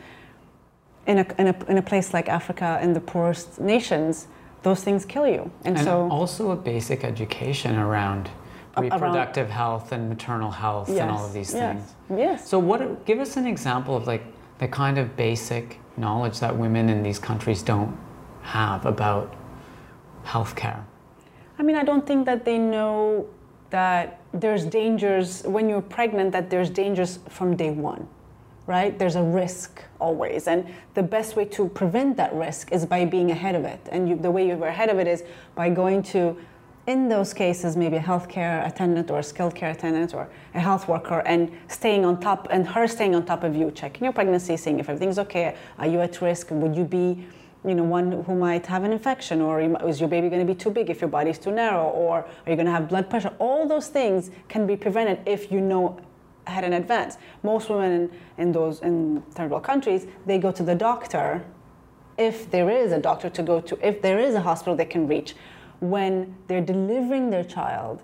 [1.07, 4.27] in a, in a, in a place like Africa, in the poorest nations,
[4.63, 5.51] those things kill you.
[5.65, 8.31] And, And, so, also a basic education around
[8.77, 11.95] around- reproductive health and maternal health and all of these yes, things.
[12.19, 12.49] yes.
[12.49, 14.23] So what give us an example of like
[14.59, 17.97] the kind of basic knowledge that women in these countries don't
[18.43, 19.35] have about
[20.25, 20.83] healthcare.
[21.59, 23.27] I mean, I don't think that they know
[23.71, 28.07] that there's dangers when you're pregnant, that there's dangers from day one,
[28.67, 28.99] right?
[28.99, 30.47] There's a risk always.
[30.47, 33.81] And the best way to prevent that risk is by being ahead of it.
[33.91, 35.23] And you, the way you're ahead of it is
[35.55, 36.37] by going to,
[36.87, 40.87] in those cases, maybe a healthcare attendant or a skilled care attendant or a health
[40.87, 44.57] worker and staying on top, and her staying on top of you, checking your pregnancy,
[44.57, 45.57] seeing if everything's okay.
[45.79, 46.51] Are you at risk?
[46.51, 47.27] Would you be
[47.67, 50.55] you know, one who might have an infection, or is your baby going to be
[50.55, 53.33] too big if your body's too narrow, or are you going to have blood pressure?
[53.39, 55.99] All those things can be prevented if you know
[56.47, 57.17] ahead in advance.
[57.43, 61.43] Most women in, in those in third world countries, they go to the doctor
[62.19, 65.09] if there is a doctor to go to, if there is a hospital they can
[65.09, 65.35] reach,
[65.91, 68.03] when they're delivering their child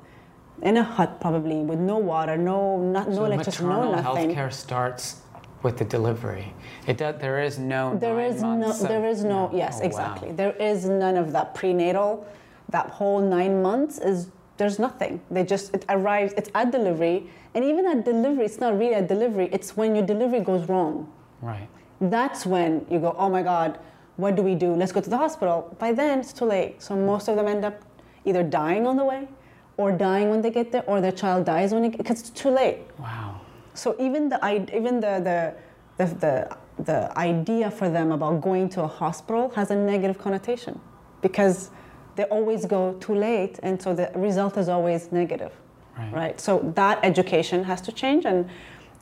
[0.62, 4.29] in a hut probably with no water, no not, no electricity, no nothing.
[4.29, 5.23] Maternal healthcare starts
[5.62, 6.53] with the delivery.
[6.87, 9.57] It does, there is no There is no, of- there is no, no.
[9.57, 9.87] yes, Oh, wow.
[9.87, 10.33] exactly.
[10.33, 12.27] There is none of that prenatal,
[12.71, 15.21] that whole nine months is, there's nothing.
[15.31, 19.09] They just, it arrives, it's at delivery, and even at delivery, it's not really at
[19.09, 21.11] delivery, it's when your delivery goes wrong.
[21.43, 21.69] Right.
[22.01, 23.79] That's when you go, oh my God,
[24.20, 24.74] what do we do?
[24.74, 25.74] Let's go to the hospital.
[25.78, 26.83] By then, it's too late.
[26.83, 27.83] So most of them end up
[28.24, 29.28] either dying on the way,
[29.76, 32.50] or dying when they get there, or their child dies when it, because it's too
[32.50, 32.78] late.
[32.98, 33.40] Wow.
[33.74, 34.38] So even the
[34.76, 35.54] even the the,
[35.98, 40.80] the the the idea for them about going to a hospital has a negative connotation
[41.22, 41.70] because
[42.16, 45.52] they always go too late, and so the result is always negative,
[46.12, 46.40] Right.
[46.40, 48.48] So that education has to change, and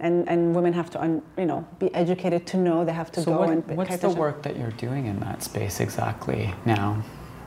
[0.01, 3.23] and, and women have to un, you know be educated to know they have to
[3.23, 7.03] So go what, and what's the work that you're doing in that space exactly now?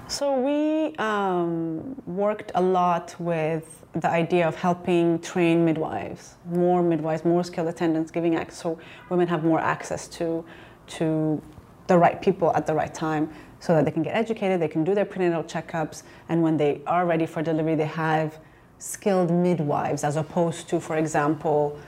[0.08, 7.24] So we um, worked a lot with the idea of helping train midwives, more midwives,
[7.24, 10.44] more skilled attendants, giving access so women have more access to
[10.88, 11.42] to
[11.88, 14.84] the right people at the right time, so that they can get educated, they can
[14.84, 18.38] do their prenatal checkups, and when they are ready for delivery, they have
[18.80, 21.80] skilled midwives, as opposed to, for example,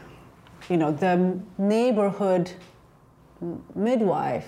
[0.70, 2.52] you know, the neighborhood
[3.76, 4.48] midwife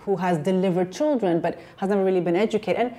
[0.00, 2.80] who has delivered children but has never really been educated.
[2.80, 2.94] And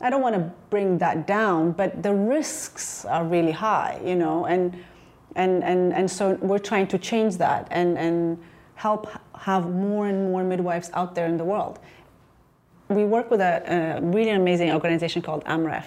[0.00, 4.46] I don't want to bring that down, but the risks are really high, you know,
[4.46, 4.76] and
[5.36, 8.38] and and, and so we're trying to change that and, and
[8.74, 11.78] help have more and more midwives out there in the world.
[12.88, 15.84] We work with a, a really amazing organization called AMREF,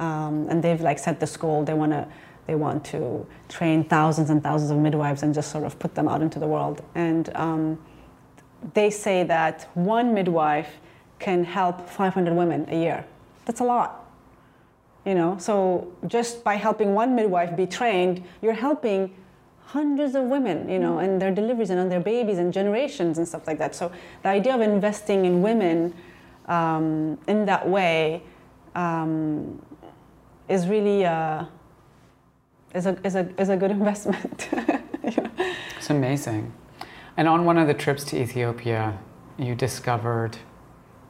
[0.00, 1.64] um, and they've like set this goal.
[1.64, 2.06] They want to
[2.46, 6.08] they want to train thousands and thousands of midwives and just sort of put them
[6.08, 6.82] out into the world.
[6.94, 7.78] And um,
[8.74, 10.68] they say that one midwife
[11.18, 13.06] can help 500 women a year.
[13.44, 14.00] That's a lot.
[15.04, 19.14] You know, so just by helping one midwife be trained, you're helping
[19.66, 23.26] hundreds of women, you know, and their deliveries and on their babies and generations and
[23.26, 23.74] stuff like that.
[23.74, 25.94] So the idea of investing in women
[26.46, 28.22] um, in that way
[28.74, 29.60] um,
[30.48, 31.44] is really uh,
[32.74, 34.48] is a, is a, is a good investment.
[34.52, 35.30] you know?
[35.76, 36.52] It's amazing.
[37.16, 38.98] And on one of the trips to Ethiopia,
[39.38, 40.36] you discovered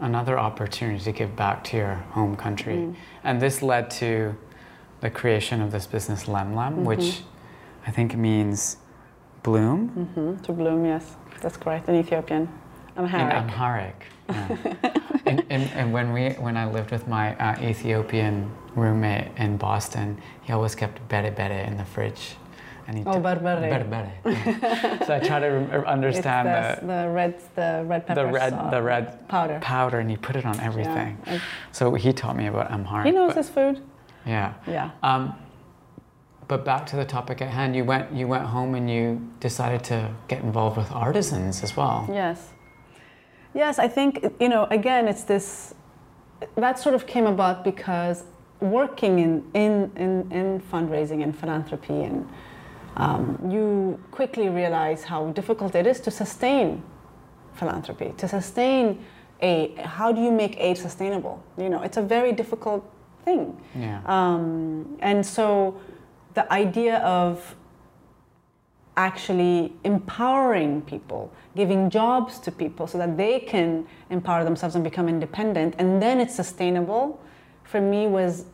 [0.00, 2.74] another opportunity to give back to your home country.
[2.76, 2.94] Mm.
[3.22, 4.36] And this led to
[5.00, 6.84] the creation of this business, Lemlem, Mm-hmm.
[6.84, 7.22] which
[7.86, 8.78] I think means
[9.42, 11.88] bloom Mhm, To bloom, yes, that's correct.
[11.88, 12.48] In Ethiopian,
[12.96, 13.34] in Amharic.
[13.34, 14.06] Amharic.
[14.28, 14.56] Yeah.
[15.26, 20.20] and, and, and when, we, when I lived with my uh, Ethiopian roommate in Boston,
[20.42, 22.36] he always kept bere bere in the fridge.
[22.86, 23.70] And he Oh, berbere.
[23.70, 25.04] berbere, yeah.
[25.06, 28.70] so I try to understand it's the, the, red, the red pepper the red sauce.
[28.70, 29.58] the red powder.
[29.62, 31.16] powder and he put it on everything.
[31.26, 31.40] I-
[31.72, 33.06] so he taught me about Amharic.
[33.06, 33.80] He knows but- his food.
[34.26, 34.52] Yeah.
[34.66, 34.90] Yeah.
[35.02, 35.34] Um,
[36.46, 39.82] but back to the topic at hand, you went you went home and you decided
[39.84, 42.06] to get involved with artisans as well.
[42.12, 42.50] Yes.
[43.54, 45.74] Yes, I think, you know, again, it's this,
[46.56, 48.24] that sort of came about because
[48.70, 52.28] working in, in, in, in fundraising and philanthropy and
[52.96, 56.82] um, you quickly realize how difficult it is to sustain
[57.54, 59.04] philanthropy, to sustain
[59.40, 59.78] aid.
[59.78, 61.42] How do you make aid sustainable?
[61.58, 62.88] You know, it's a very difficult
[63.24, 63.60] thing.
[63.74, 64.00] Yeah.
[64.06, 65.80] Um, and so
[66.34, 67.56] the idea of
[68.96, 75.08] actually empowering people, giving jobs to people so that they can empower themselves and become
[75.08, 77.20] independent, and then it's sustainable,
[77.64, 78.44] for me was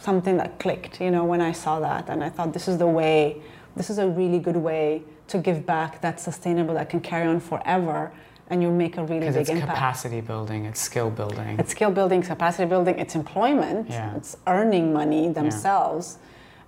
[0.00, 2.08] something that clicked, you know, when I saw that.
[2.08, 3.36] And I thought, this is the way,
[3.76, 7.38] this is a really good way to give back that's sustainable, that can carry on
[7.40, 8.10] forever,
[8.48, 9.72] and you make a really big Because it's impact.
[9.74, 11.56] capacity building, it's skill building.
[11.60, 14.16] It's skill building, capacity building, it's employment, Yeah.
[14.16, 16.18] it's earning money themselves.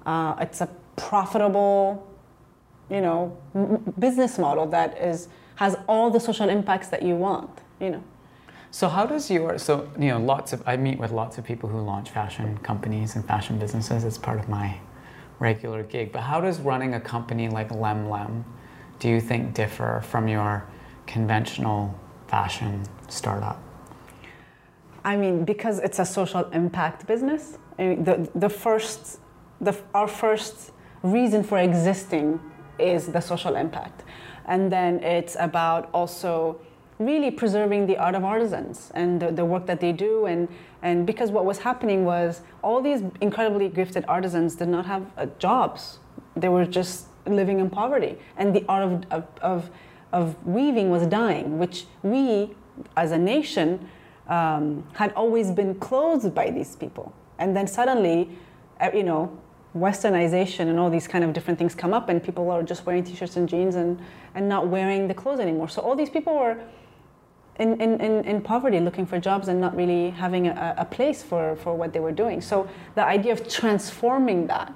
[0.07, 2.07] Uh, it's a profitable,
[2.91, 7.51] you know, m- business model that is has all the social impacts that you want.
[7.81, 8.03] You know,
[8.75, 11.69] So how does your so you know lots of I meet with lots of people
[11.69, 14.03] who launch fashion companies and fashion businesses.
[14.03, 14.79] It's part of my
[15.39, 16.11] regular gig.
[16.11, 18.45] But how does running a company like Lemlem,
[18.99, 20.65] do you think differ from your
[21.07, 21.95] conventional
[22.29, 23.63] fashion startup?
[25.05, 27.59] I mean, because it's a social impact business.
[27.79, 29.21] I mean, the the first,
[29.61, 32.41] the our first reason for existing
[32.79, 34.05] is the social impact,
[34.47, 36.59] and then it's about also
[37.05, 40.27] really preserving the art of artisans and the, the work that they do.
[40.27, 40.49] And
[40.83, 45.27] and because what was happening was all these incredibly gifted artisans did not have uh,
[45.39, 45.99] jobs.
[46.37, 48.19] They were just living in poverty.
[48.37, 49.71] And the art of, of, of,
[50.13, 52.55] of weaving was dying which we
[52.97, 53.89] as a nation
[54.29, 57.13] um, had always been clothed by these people.
[57.39, 58.31] And then suddenly
[58.81, 59.39] uh, you know
[59.77, 63.03] westernization and all these kind of different things come up and people are just wearing
[63.03, 63.99] t-shirts and jeans and,
[64.35, 65.69] and not wearing the clothes anymore.
[65.69, 66.59] So all these people were
[67.59, 71.23] in, in, in, in poverty looking for jobs and not really having a, a place
[71.23, 74.73] for, for what they were doing so the idea of transforming that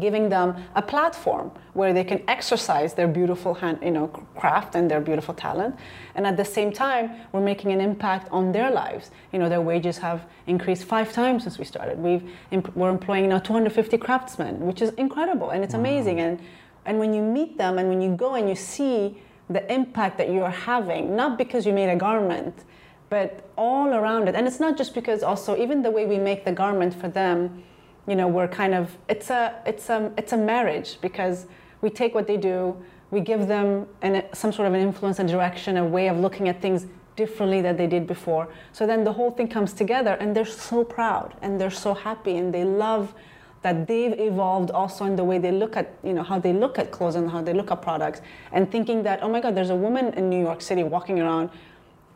[0.00, 4.90] giving them a platform where they can exercise their beautiful hand, you know, craft and
[4.90, 5.76] their beautiful talent,
[6.14, 9.10] and at the same time, we're making an impact on their lives.
[9.32, 11.98] You know, their wages have increased five times since we started.
[11.98, 12.28] We've
[12.74, 16.20] we're employing now 250 craftsmen, which is incredible and it's amazing.
[16.20, 16.40] And
[16.86, 19.18] and when you meet them and when you go and you see
[19.50, 22.64] the impact that you are having, not because you made a garment,
[23.10, 24.34] but all around it.
[24.34, 27.62] And it's not just because also even the way we make the garment for them
[28.10, 31.46] you know we're kind of it's a it's a it's a marriage because
[31.80, 32.76] we take what they do
[33.10, 36.48] we give them an, some sort of an influence and direction a way of looking
[36.48, 36.86] at things
[37.16, 40.82] differently than they did before so then the whole thing comes together and they're so
[40.82, 43.14] proud and they're so happy and they love
[43.62, 46.78] that they've evolved also in the way they look at you know how they look
[46.78, 48.20] at clothes and how they look at products
[48.52, 51.50] and thinking that oh my god there's a woman in new york city walking around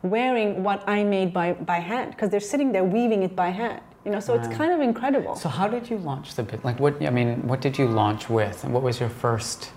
[0.01, 3.81] wearing what i made by, by hand because they're sitting there weaving it by hand
[4.03, 6.63] you know so it's kind of incredible So how did you launch the bit?
[6.63, 8.63] Like what I mean, what did you launch with?
[8.63, 9.71] And what was your first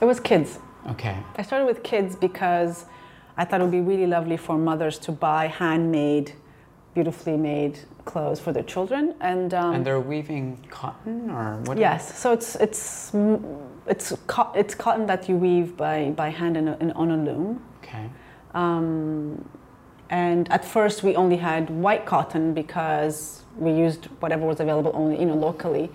[0.00, 0.58] it was kids
[0.88, 1.16] Okay.
[1.36, 2.86] I started with kids because
[3.36, 6.32] I thought it would be really lovely for mothers to buy handmade,
[6.94, 7.78] beautifully made
[8.10, 9.14] clothes for their children.
[9.20, 11.78] And, um, And they're weaving cotton or what?
[11.78, 13.40] yes, so it's it's mm,
[13.86, 17.18] it's co- it's cotton that you weave by by hand in a, in, on a
[17.28, 17.48] loom.
[17.82, 18.06] Okay.
[18.62, 19.44] Um,
[20.10, 23.16] and at first we only had white cotton because
[23.64, 25.86] we used whatever was available only you know locally.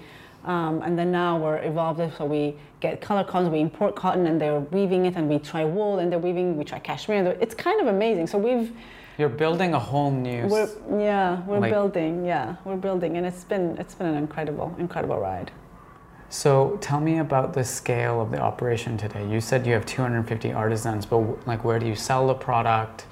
[0.45, 4.39] Um, and then now we're evolved so we get color cottons, we import cotton and
[4.39, 7.17] they're weaving it, and we try wool and they're weaving, we try cashmere.
[7.17, 8.27] and It's kind of amazing.
[8.27, 8.71] So we've,
[9.17, 10.47] You're building a whole new.
[10.47, 14.75] we're, yeah, we're Like- building, yeah, we're building, and it's been, it's been an incredible,
[14.77, 15.51] incredible ride.
[16.29, 19.25] So tell me about the scale of the operation today.
[19.25, 23.05] You said you have 250 artisans, but like where do you sell the product?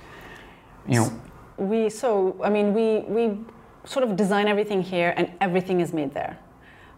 [0.88, 1.12] You know,
[1.58, 3.38] We so I mean we we
[3.86, 6.36] sort of design everything here and everything is made there,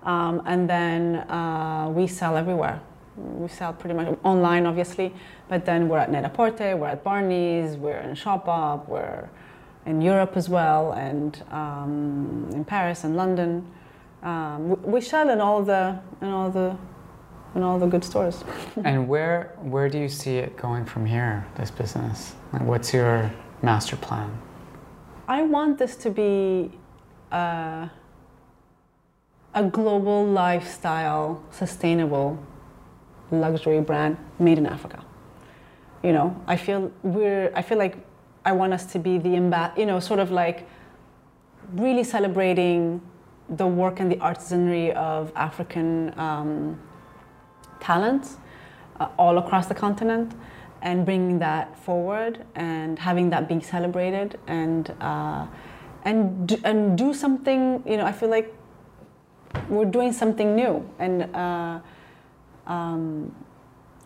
[0.03, 2.79] um, and then uh, we sell everywhere.
[3.17, 5.13] We sell pretty much online, obviously,
[5.47, 9.29] but then we're at Net-a-Porter, we're at Barney's, we're in Shopbop, we're
[9.85, 13.65] in Europe as well, and um, in Paris and London.
[14.23, 16.75] Um, we, we sell in all the in all the
[17.53, 18.43] in all the good stores.
[18.83, 21.45] and where where do you see it going from here?
[21.55, 22.35] This business.
[22.51, 24.37] Like, what's your master plan?
[25.27, 26.71] I want this to be
[27.31, 27.87] uh,
[29.53, 32.37] a global lifestyle, sustainable
[33.31, 35.03] luxury brand made in Africa.
[36.03, 37.51] You know, I feel we're.
[37.55, 37.97] I feel like
[38.45, 40.67] I want us to be the imba- You know, sort of like
[41.73, 43.01] really celebrating
[43.49, 46.79] the work and the artisanry of African um,
[47.79, 48.37] talents
[48.99, 50.33] uh, all across the continent
[50.81, 55.45] and bringing that forward and having that being celebrated and uh,
[56.03, 58.53] and do, and do something you know I feel like
[59.69, 61.79] we're doing something new and uh,
[62.67, 63.33] um,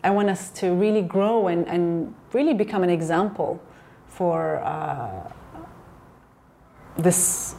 [0.03, 3.61] I want us to really grow and, and really become an example
[4.07, 5.31] for uh,
[6.97, 7.55] this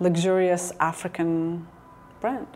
[0.00, 1.66] luxurious African
[2.20, 2.46] brand.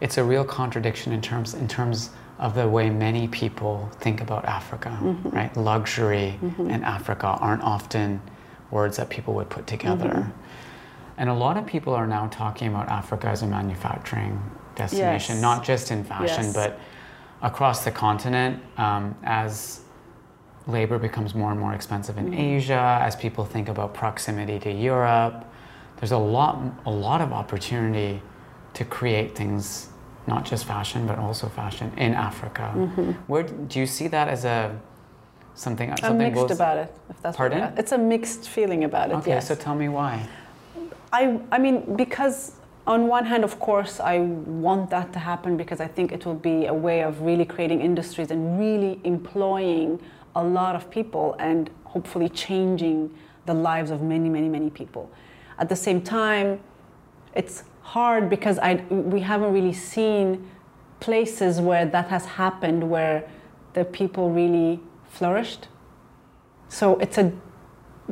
[0.00, 4.44] It's a real contradiction in terms in terms of the way many people think about
[4.44, 5.28] Africa, mm-hmm.
[5.28, 5.56] right?
[5.56, 6.70] Luxury mm-hmm.
[6.70, 8.20] and Africa aren't often
[8.70, 10.08] words that people would put together.
[10.08, 11.18] Mm-hmm.
[11.18, 14.42] And a lot of people are now talking about Africa as a manufacturing
[14.74, 15.42] destination, yes.
[15.42, 16.54] not just in fashion, yes.
[16.54, 16.80] but
[17.42, 19.80] across the continent um, as
[20.66, 22.40] labor becomes more and more expensive in mm-hmm.
[22.40, 25.44] Asia, as people think about proximity to Europe.
[25.96, 28.22] There's a lot, a lot of opportunity
[28.74, 29.88] to create things,
[30.26, 32.72] not just fashion, but also fashion in Africa.
[32.74, 33.10] Mm-hmm.
[33.26, 34.78] Where do you see that as a
[35.54, 35.90] something?
[35.90, 36.94] I'm something mixed about it.
[37.10, 37.74] If that's pardon?
[37.76, 39.14] it's a mixed feeling about it.
[39.14, 39.48] Okay, yes.
[39.48, 40.26] so tell me why.
[41.12, 42.52] I, I mean, because
[42.86, 46.34] on one hand, of course, I want that to happen because I think it will
[46.34, 50.00] be a way of really creating industries and really employing
[50.34, 53.14] a lot of people and hopefully changing
[53.46, 55.10] the lives of many, many, many people.
[55.58, 56.60] At the same time,
[57.34, 60.48] it's hard because I, we haven't really seen
[61.00, 63.28] places where that has happened where
[63.74, 65.68] the people really flourished.
[66.68, 67.32] So it's a,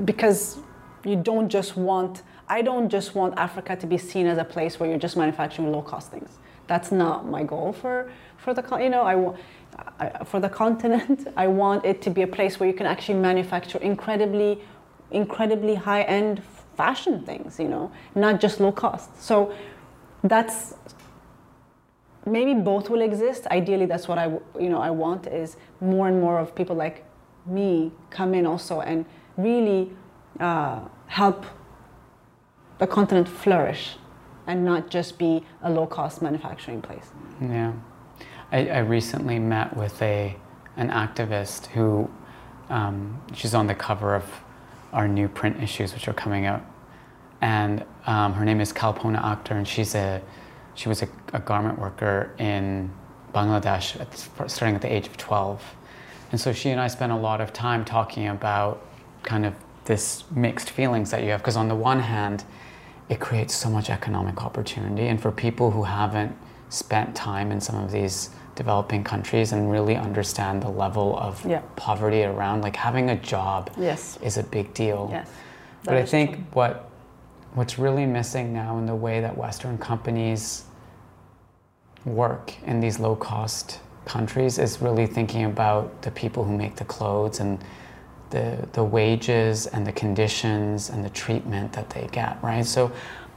[0.04, 0.58] because
[1.04, 4.80] you don't just want I don't just want Africa to be seen as a place
[4.80, 6.30] where you're just manufacturing low cost things.
[6.66, 11.28] That's not my goal for, for the, you know, I, I, for the continent.
[11.36, 14.58] I want it to be a place where you can actually manufacture incredibly,
[15.12, 16.42] incredibly high end
[16.76, 19.22] fashion things, you know, not just low cost.
[19.22, 19.54] So
[20.24, 20.74] that's,
[22.26, 23.46] maybe both will exist.
[23.46, 24.26] Ideally, that's what I,
[24.58, 27.04] you know, I want is more and more of people like
[27.46, 29.04] me come in also and
[29.36, 29.92] really
[30.40, 31.46] uh, help
[32.80, 33.96] the continent flourish
[34.46, 37.10] and not just be a low cost manufacturing place.
[37.40, 37.72] Yeah.
[38.50, 40.34] I, I recently met with a,
[40.76, 42.10] an activist who,
[42.70, 44.24] um, she's on the cover of
[44.92, 46.64] our new print issues, which are coming out.
[47.42, 50.20] And um, her name is Kalpona Akter, and she's a,
[50.74, 52.90] she was a, a garment worker in
[53.34, 55.62] Bangladesh at, starting at the age of 12.
[56.32, 58.84] And so she and I spent a lot of time talking about
[59.22, 59.54] kind of
[59.84, 61.40] this mixed feelings that you have.
[61.40, 62.44] Because on the one hand,
[63.10, 65.08] it creates so much economic opportunity.
[65.08, 66.34] And for people who haven't
[66.68, 71.60] spent time in some of these developing countries and really understand the level of yeah.
[71.74, 74.16] poverty around, like having a job yes.
[74.22, 75.08] is a big deal.
[75.10, 75.28] Yes.
[75.84, 76.44] But I think true.
[76.52, 76.90] what
[77.54, 80.64] what's really missing now in the way that Western companies
[82.04, 86.84] work in these low cost countries is really thinking about the people who make the
[86.84, 87.58] clothes and
[88.30, 92.64] the, the wages and the conditions and the treatment that they get, right?
[92.64, 92.92] So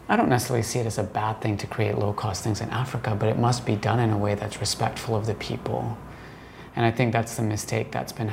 [0.08, 2.70] I don't necessarily see it as a bad thing to create low cost things in
[2.70, 5.98] Africa, but it must be done in a way that's respectful of the people.
[6.76, 8.32] And I think that's the mistake that's been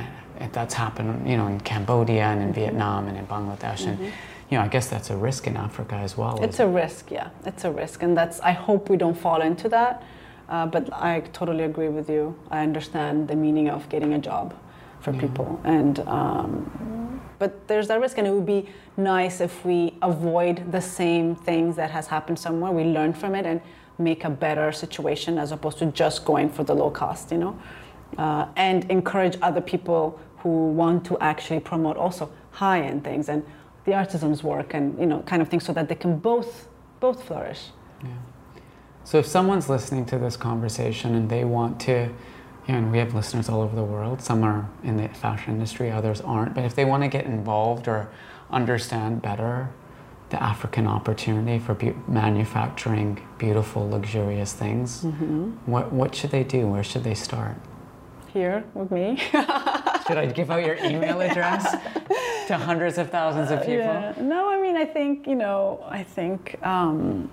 [0.53, 2.55] that's happened, you know, in Cambodia and in mm-hmm.
[2.55, 4.03] Vietnam and in Bangladesh, mm-hmm.
[4.03, 4.13] and
[4.49, 6.43] you know, I guess that's a risk in Africa as well.
[6.43, 6.71] It's a it?
[6.71, 8.39] risk, yeah, it's a risk, and that's.
[8.39, 10.03] I hope we don't fall into that.
[10.49, 12.35] Uh, but I totally agree with you.
[12.49, 14.53] I understand the meaning of getting a job
[15.01, 15.59] for people.
[15.63, 20.81] And um, but there's that risk, and it would be nice if we avoid the
[20.81, 22.71] same things that has happened somewhere.
[22.71, 23.61] We learn from it and
[23.97, 27.59] make a better situation as opposed to just going for the low cost, you know,
[28.17, 33.43] uh, and encourage other people who want to actually promote also high end things and
[33.85, 36.67] the artisans' work and you know kind of things so that they can both
[36.99, 37.69] both flourish.
[38.03, 38.09] Yeah.
[39.03, 42.09] So if someone's listening to this conversation and they want to
[42.71, 44.21] and we have listeners all over the world.
[44.21, 46.55] Some are in the fashion industry, others aren't.
[46.55, 48.09] But if they want to get involved or
[48.49, 49.69] understand better
[50.29, 55.49] the African opportunity for be- manufacturing beautiful, luxurious things, mm-hmm.
[55.65, 56.65] what, what should they do?
[56.65, 57.57] Where should they start?
[58.31, 59.17] Here with me.
[60.07, 61.69] should I give out your email address
[62.47, 63.89] to hundreds of thousands of people?
[63.89, 64.21] Uh, yeah.
[64.21, 66.57] No, I mean, I think, you know, I think.
[66.65, 67.29] Um,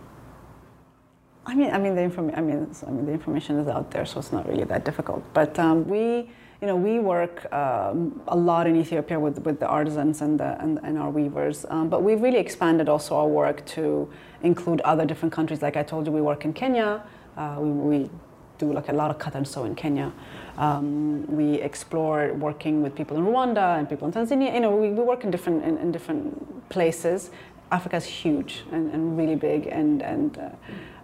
[1.49, 2.39] I mean, I mean the information.
[2.39, 5.25] I mean, I mean the information is out there, so it's not really that difficult.
[5.33, 6.31] But um, we,
[6.61, 10.61] you know, we work um, a lot in Ethiopia with, with the artisans and the
[10.61, 11.65] and, and our weavers.
[11.71, 14.11] Um, but we've really expanded also our work to
[14.43, 15.63] include other different countries.
[15.63, 17.03] Like I told you, we work in Kenya.
[17.39, 18.11] Uh, we, we
[18.59, 20.13] do like a lot of cut and sew in Kenya.
[20.59, 24.53] Um, we explore working with people in Rwanda and people in Tanzania.
[24.53, 27.31] You know, we, we work in different in, in different places.
[27.71, 30.49] Africa is huge and, and really big, and and uh,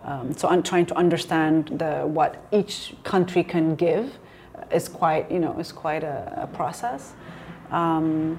[0.04, 4.18] um, so I'm trying to understand the, what each country can give
[4.70, 7.14] is quite, you know, is quite a, a process.
[7.70, 8.38] Um,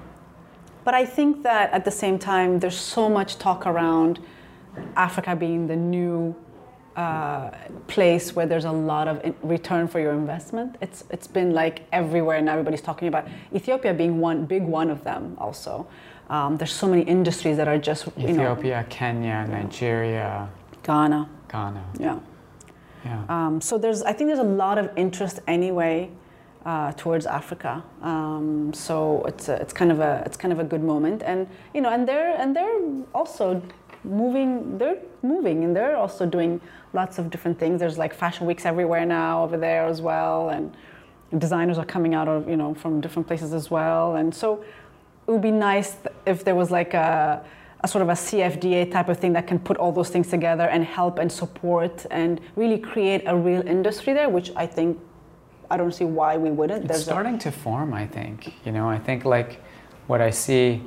[0.84, 4.20] but I think that at the same time, there's so much talk around
[4.94, 6.36] Africa being the new
[6.94, 7.50] uh,
[7.88, 10.76] place where there's a lot of return for your investment.
[10.80, 15.02] It's it's been like everywhere, and everybody's talking about Ethiopia being one big one of
[15.02, 15.36] them.
[15.38, 15.86] Also,
[16.28, 20.48] um, there's so many industries that are just Ethiopia, know, Kenya, Nigeria,
[20.82, 21.84] Ghana, Ghana.
[21.98, 22.18] Yeah,
[23.04, 23.24] yeah.
[23.28, 26.10] Um, so there's I think there's a lot of interest anyway.
[26.64, 30.64] Uh, towards Africa, um, so it's a, it's kind of a it's kind of a
[30.64, 32.80] good moment, and you know, and they're and they're
[33.14, 33.62] also
[34.06, 36.60] moving they're moving and they're also doing
[36.92, 37.80] lots of different things.
[37.80, 40.48] There's like fashion weeks everywhere now over there as well.
[40.48, 40.74] And
[41.38, 44.16] designers are coming out of you know from different places as well.
[44.16, 44.64] And so
[45.26, 47.44] it would be nice if there was like a,
[47.80, 50.64] a sort of a CFDA type of thing that can put all those things together
[50.64, 54.98] and help and support and really create a real industry there which I think
[55.70, 58.72] I don't see why we wouldn't it's There's starting a, to form I think you
[58.72, 59.62] know I think like
[60.06, 60.82] what I see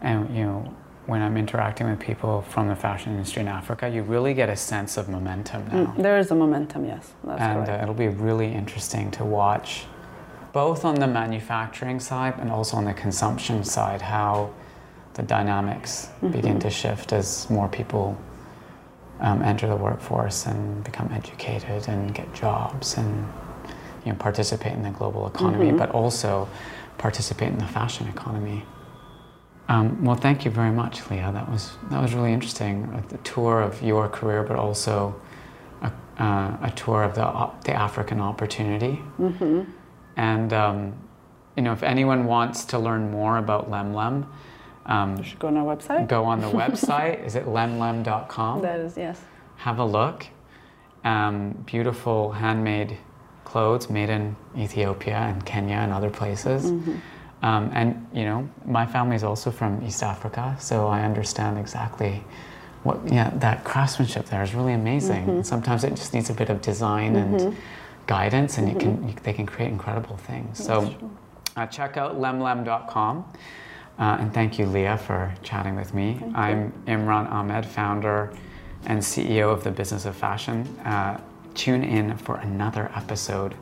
[0.00, 0.74] and you know
[1.06, 4.56] when I'm interacting with people from the fashion industry in Africa, you really get a
[4.56, 5.86] sense of momentum now.
[5.86, 7.12] Mm, there is a momentum, yes.
[7.28, 9.84] and uh, it'll be really interesting to watch,
[10.56, 14.50] both on the manufacturing side and also on the consumption side, how
[15.12, 16.30] the dynamics mm-hmm.
[16.30, 18.16] begin to shift as more people
[19.20, 23.28] um, enter the workforce and become educated and get jobs and
[24.06, 25.76] you know participate in the global economy, mm-hmm.
[25.76, 26.48] but also
[26.96, 28.64] participate in the fashion economy.
[29.68, 31.34] Um, well, thank you very much, Liya.
[31.34, 33.04] That was that was really interesting.
[33.12, 35.20] A, tour of your career, but also
[35.82, 37.26] a, uh, a tour of the
[37.66, 39.02] the African opportunity.
[39.20, 39.64] Mm-hmm.
[40.16, 40.94] And um,
[41.56, 44.26] you know, if anyone wants to learn more about Lemlem,
[44.86, 46.08] um, you should go on our website.
[46.08, 47.24] Go on the website.
[47.24, 48.62] is it lemlem.com?
[48.62, 49.20] That is yes.
[49.56, 50.26] Have a look.
[51.04, 52.98] Um, beautiful handmade
[53.44, 56.70] clothes made in Ethiopia and Kenya and other places.
[56.70, 56.96] Mm-hmm.
[57.42, 62.24] Um, and you know, my family is also from East Africa, so I understand exactly
[62.82, 65.26] what yeah that craftsmanship there is really amazing.
[65.26, 65.42] Mm-hmm.
[65.42, 67.46] Sometimes it just needs a bit of design mm-hmm.
[67.46, 67.56] and
[68.06, 68.80] guidance, and mm-hmm.
[68.80, 70.58] you can you, they can create incredible things.
[70.58, 71.12] That's so
[71.56, 73.32] uh, check out lemlem.com.
[73.98, 76.18] Uh, and thank you, Liya, for chatting with me.
[76.20, 76.94] Thank I'm you.
[76.94, 78.32] Imran Ahmed, founder
[78.86, 80.66] and CEO of the Business of Fashion.
[80.84, 81.20] Uh,
[81.54, 83.54] tune in for another episode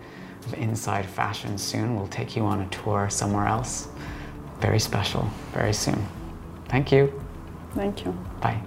[0.44, 1.96] of Inside Fashion soon.
[1.96, 3.88] We'll take you on a tour somewhere else.
[4.60, 6.06] Very special, very soon.
[6.68, 7.22] Thank you.
[7.74, 8.12] Thank you.
[8.40, 8.60] Bye.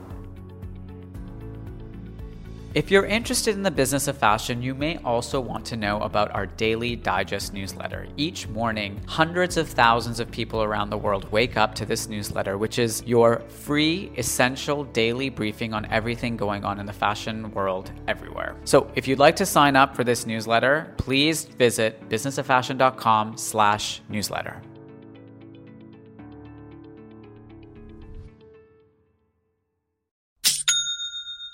[2.78, 6.30] If you're interested in the business of fashion, you may also want to know about
[6.36, 8.06] our daily digest newsletter.
[8.18, 12.56] Each morning, hundreds of thousands of people around the world wake up to this newsletter,
[12.56, 17.92] which is your free, essential daily briefing on everything going on in the fashion world
[18.08, 18.56] everywhere.
[18.64, 24.62] So if you'd like to sign up for this newsletter, please visit businessoffashion.com slash newsletter.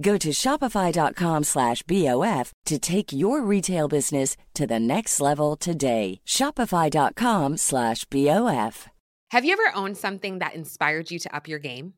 [0.00, 6.20] Go to shopify.com slash BOF to take your retail business to the next level today.
[6.26, 8.88] Shopify.com slash BOF.
[9.30, 11.94] Have you ever owned something that inspired you to up your game?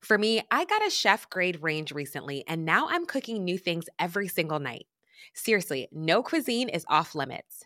[0.00, 3.86] For me, I got a chef grade range recently, and now I'm cooking new things
[3.98, 4.86] every single night.
[5.34, 7.65] Seriously, no cuisine is off limits.